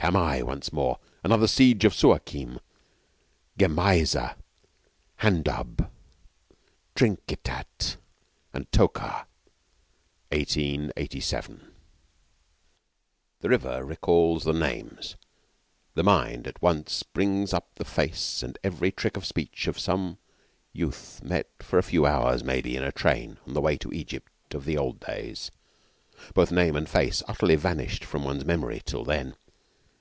[0.00, 2.60] Tamai, once more; another siege of Suakim:
[3.58, 4.36] Gemaiza;
[5.22, 5.90] Handub;
[6.94, 7.96] Trinkitat,
[8.54, 9.26] and Tokar
[10.30, 11.72] 1887.'
[13.40, 15.16] The river recalls the names;
[15.94, 20.18] the mind at once brings up the face and every trick of speech of some
[20.72, 24.54] youth met for a few hours, maybe, in a train on the way to Egypt
[24.54, 25.50] of the old days.
[26.34, 29.34] Both name and face had utterly vanished from one's memory till then.